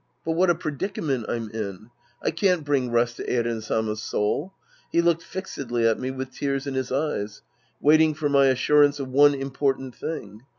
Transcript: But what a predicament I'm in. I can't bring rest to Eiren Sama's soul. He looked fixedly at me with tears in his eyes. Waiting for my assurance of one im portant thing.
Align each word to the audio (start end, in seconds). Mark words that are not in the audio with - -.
But 0.25 0.31
what 0.31 0.49
a 0.49 0.55
predicament 0.55 1.27
I'm 1.29 1.51
in. 1.51 1.91
I 2.23 2.31
can't 2.31 2.65
bring 2.65 2.89
rest 2.89 3.17
to 3.17 3.23
Eiren 3.29 3.61
Sama's 3.61 4.01
soul. 4.01 4.51
He 4.91 4.99
looked 4.99 5.21
fixedly 5.21 5.85
at 5.85 5.99
me 5.99 6.09
with 6.09 6.31
tears 6.31 6.65
in 6.65 6.73
his 6.73 6.91
eyes. 6.91 7.43
Waiting 7.79 8.15
for 8.15 8.27
my 8.27 8.47
assurance 8.47 8.99
of 8.99 9.09
one 9.09 9.35
im 9.35 9.51
portant 9.51 9.93
thing. 9.93 10.41